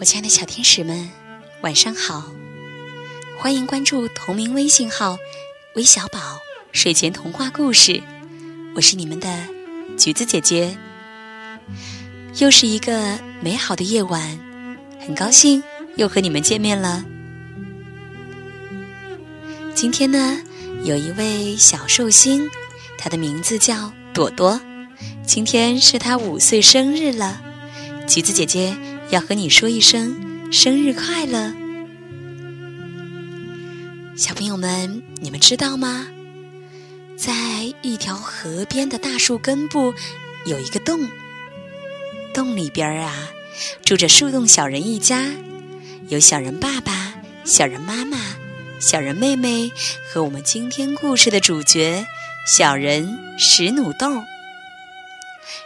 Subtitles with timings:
[0.00, 1.10] 我亲爱的小天使们，
[1.60, 2.30] 晚上好！
[3.36, 5.18] 欢迎关注同名微信号
[5.74, 6.38] “微小宝
[6.70, 8.00] 睡前童话故事”，
[8.76, 9.28] 我是你们的
[9.96, 10.78] 橘子姐姐。
[12.38, 14.38] 又是一个美好的夜晚，
[15.00, 15.60] 很高兴
[15.96, 17.04] 又和你们见面了。
[19.74, 20.40] 今天呢，
[20.84, 22.48] 有一位小寿星，
[22.96, 24.60] 他的名字叫朵朵，
[25.26, 27.42] 今天是他五岁生日了，
[28.06, 28.76] 橘子姐姐。
[29.10, 31.54] 要和你说一声生日快乐，
[34.14, 36.06] 小朋友们，你们知道吗？
[37.16, 37.32] 在
[37.80, 39.94] 一条河边的大树根部
[40.44, 41.08] 有一个洞，
[42.34, 43.30] 洞里边啊
[43.82, 45.24] 住着树洞小人一家，
[46.08, 47.14] 有小人爸爸、
[47.44, 48.18] 小人妈妈、
[48.78, 49.72] 小人妹妹
[50.12, 52.06] 和我们今天故事的主角
[52.46, 54.22] 小人石努豆。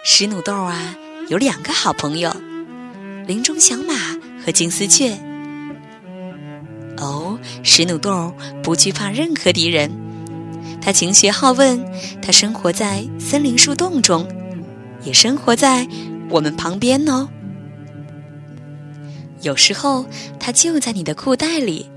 [0.04, 0.96] 石努豆啊
[1.29, 2.35] 有两个好朋友。
[3.26, 3.95] 林中小马
[4.45, 5.16] 和金丝雀。
[6.98, 9.90] 哦，石努豆不惧怕任何敌人，
[10.80, 11.84] 他勤学好问，
[12.20, 14.26] 他生活在森林树洞中，
[15.02, 15.87] 也生活在
[16.29, 17.29] 我们旁边哦。
[19.40, 20.07] 有时候
[20.38, 21.90] 他就在你的裤袋里，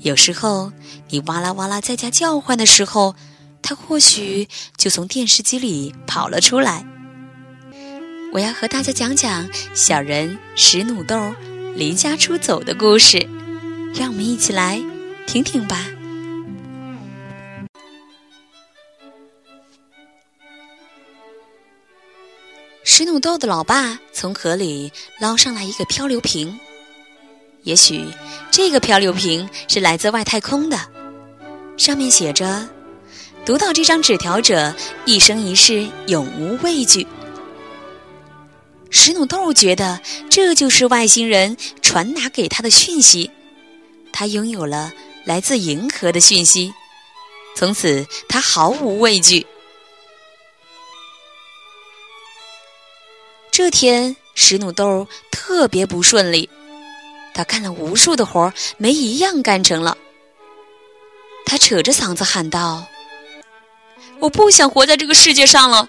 [0.00, 0.72] 有时候
[1.08, 3.14] 你哇啦哇啦在家叫唤的时候，
[3.62, 6.84] 他或许就从电视机里跑了出来。
[8.32, 11.34] 我要和大家讲讲小人石努豆
[11.74, 13.18] 离家出走的故事，
[13.94, 14.82] 让我们一起来
[15.26, 15.86] 听听吧。
[22.82, 26.58] 石努豆的老爸从河里捞上来一个漂流瓶，
[27.64, 28.02] 也许
[28.50, 30.78] 这个漂流瓶是来自外太空的，
[31.76, 32.66] 上面写着
[33.44, 37.06] ：“读到这张纸条者，一生一世永无畏惧。”
[38.94, 43.30] 石努豆觉得这就是外星人传达给他的讯息，
[44.12, 44.92] 他拥有了
[45.24, 46.72] 来自银河的讯息，
[47.56, 49.46] 从此他毫无畏惧。
[53.50, 56.48] 这天，石努豆特别不顺利，
[57.32, 59.96] 他干了无数的活儿，没一样干成了。
[61.46, 62.86] 他扯着嗓子喊道
[64.20, 65.88] ：“我不想活在这个世界上了，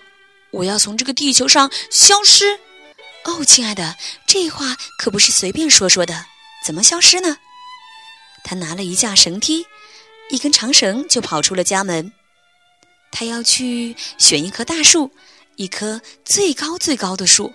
[0.51, 2.57] 我要从这个地球上消失。”
[3.25, 3.95] 哦，亲爱的，
[4.27, 6.25] 这话可不是随便说说的。
[6.65, 7.37] 怎么消失呢？
[8.43, 9.65] 他拿了一架绳梯，
[10.29, 12.11] 一根长绳就跑出了家门。
[13.11, 15.11] 他要去选一棵大树，
[15.55, 17.53] 一棵最高最高的树，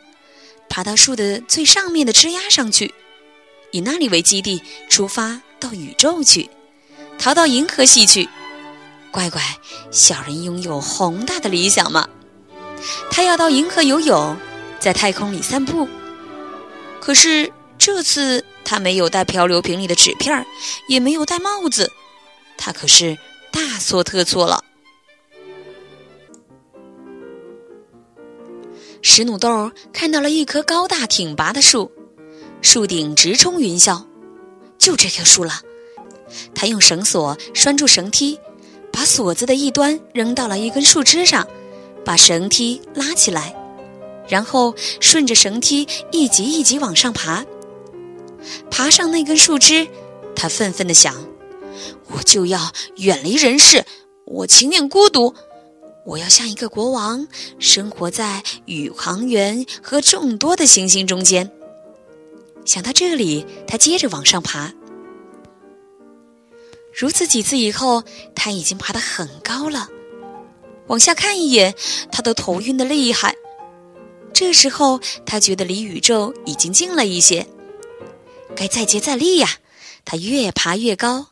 [0.69, 2.95] 爬到树的最上面的枝丫上去，
[3.71, 6.49] 以那里为基地出发到宇宙去，
[7.19, 8.29] 逃到银河系去。
[9.11, 9.43] 乖乖，
[9.91, 12.09] 小人拥有宏大的理想嘛。
[13.11, 14.37] 他要到银河游泳。
[14.81, 15.89] 在太空里散步，
[17.01, 20.47] 可是这次他没有带漂流瓶里的纸片
[20.89, 21.91] 也没有戴帽子，
[22.57, 23.19] 他可是
[23.51, 24.65] 大错特错了。
[29.03, 31.91] 石努豆看到了一棵高大挺拔的树，
[32.63, 34.05] 树顶直冲云霄，
[34.77, 35.63] 就这棵树了。
[36.55, 38.39] 他用绳索拴住绳梯，
[38.93, 41.47] 把锁子的一端扔到了一根树枝上，
[42.05, 43.55] 把绳梯拉起来。
[44.29, 47.45] 然后顺着绳梯一级一级往上爬，
[48.71, 49.89] 爬上那根树枝，
[50.37, 51.15] 他愤愤地想
[52.09, 53.85] ：“我就要远离人世，
[54.25, 55.35] 我情愿孤独，
[56.05, 57.27] 我要像一个国王，
[57.59, 61.51] 生活在宇航员和众多的行星中间。”
[62.67, 64.75] 想到这里，他接着往上爬。
[66.93, 68.03] 如此几次以后，
[68.35, 69.89] 他已经爬得很高了。
[70.89, 71.75] 往下看一眼，
[72.11, 73.35] 他都头晕的厉害。
[74.33, 77.47] 这时候，他觉得离宇宙已经近了一些，
[78.55, 79.49] 该再接再厉呀！
[80.05, 81.29] 他越爬越高，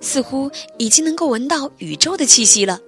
[0.00, 2.80] 似乎已经能够闻到宇宙的气息了。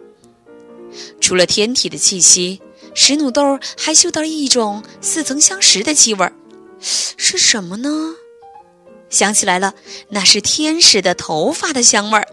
[1.21, 2.61] 除了天体的气息，
[2.95, 6.33] 石努豆还嗅到了一种似曾相识的气味儿，
[6.81, 8.15] 是什么呢？
[9.11, 9.75] 想起来了，
[10.11, 12.29] 那是天使的头发的香味儿。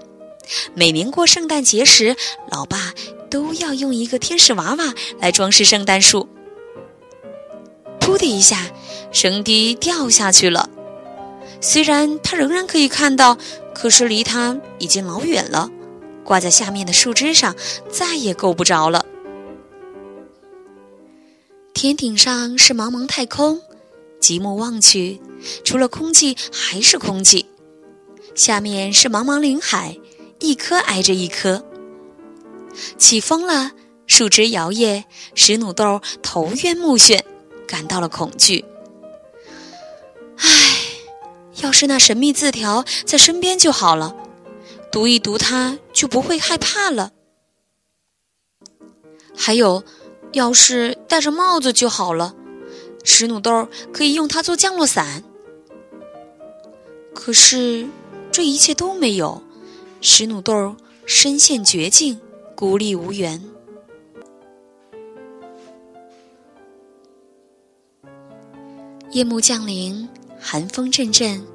[0.76, 2.16] 每年过圣诞节时，
[2.52, 2.94] 老爸。
[3.36, 6.30] 都要用一个天使娃娃来装饰圣诞树。
[8.00, 8.72] 噗的一下，
[9.12, 10.70] 绳梯掉下去了。
[11.60, 13.38] 虽然他仍然可以看到，
[13.74, 15.70] 可是离他已经老远了。
[16.24, 17.54] 挂在下面的树枝上，
[17.92, 19.06] 再也够不着了。
[21.74, 23.60] 天顶上是茫茫太空，
[24.22, 25.20] 极目望去，
[25.66, 27.46] 除了空气还是空气。
[28.34, 29.98] 下面是茫茫林海，
[30.40, 31.66] 一颗挨着一颗。
[32.98, 33.72] 起风了，
[34.08, 37.22] 树枝摇曳，石努豆头晕目眩，
[37.68, 38.66] 感到了恐惧。
[40.38, 40.50] 唉，
[41.62, 44.16] 要是那神秘字条在身边就好了，
[44.92, 47.12] 读一读它就不会害怕了。
[49.36, 49.84] 还有，
[50.34, 52.36] 要是戴着帽子就好了，
[53.04, 55.24] 石努豆可以用它做降落伞。
[57.14, 57.88] 可是，
[58.32, 59.42] 这一切都没有，
[60.02, 60.76] 石努豆
[61.06, 62.20] 身陷绝境，
[62.56, 63.42] 孤立无援。
[69.12, 70.08] 夜幕降临，
[70.40, 71.46] 寒风阵阵，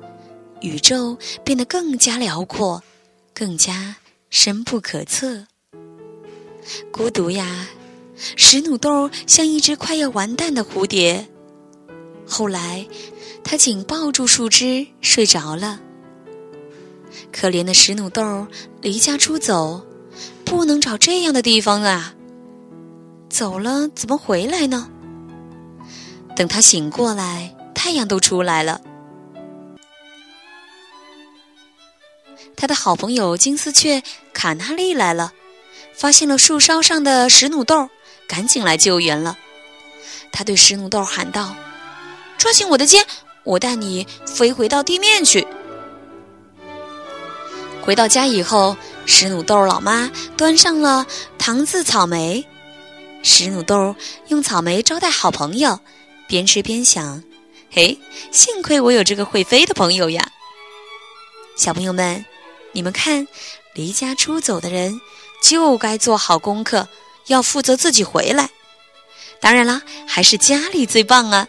[0.61, 2.83] 宇宙变得更加辽阔，
[3.33, 3.97] 更加
[4.29, 5.47] 深不可测。
[6.93, 7.69] 孤独呀，
[8.15, 11.27] 石努豆像一只快要完蛋的蝴蝶。
[12.27, 12.87] 后来，
[13.43, 15.81] 它紧抱住树枝睡着了。
[17.33, 18.47] 可怜的石努豆
[18.83, 19.85] 离家出走，
[20.51, 22.13] 不能找这样的地方啊！
[23.29, 24.91] 走了怎么回来呢？
[26.35, 28.81] 等他醒过来，太阳都出来了。
[32.57, 34.03] 他的好朋友金丝雀
[34.33, 35.33] 卡纳利来了，
[35.95, 37.89] 发现了树梢上的石努豆，
[38.27, 39.39] 赶紧来救援了。
[40.33, 41.55] 他对石努豆喊道
[42.37, 43.07] ：“抓紧我的肩，
[43.45, 45.47] 我带你飞回到地面去。”
[47.83, 48.77] 回到家以后，
[49.07, 51.07] 石努豆老妈端上了
[51.39, 52.47] 糖渍草莓，
[53.23, 53.95] 石努豆
[54.29, 55.79] 用草莓招待好朋友。
[56.29, 57.25] 边吃边想，
[57.73, 57.99] 嘿，
[58.31, 60.31] 幸亏我有这个会飞的朋友呀！
[61.57, 62.25] 小朋友们，
[62.71, 63.27] 你们看，
[63.75, 65.01] 离家出走的人
[65.43, 66.89] 就该做好功课，
[67.27, 68.49] 要负责自己回来。
[69.41, 71.49] 当然啦，还是家里最棒啊！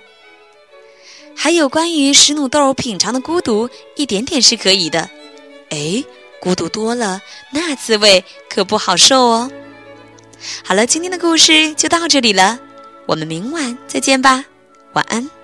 [1.35, 5.11] 还有关于石努豆品尝的孤独，一点点是可以的。
[5.69, 6.03] 哎，
[6.41, 7.21] 孤独多了，
[7.51, 9.51] 那滋味可不好受哦。
[10.65, 12.59] 好了，今天的故事就到这里了，
[13.05, 14.43] 我们明晚再见吧。
[14.93, 15.40] 晚安。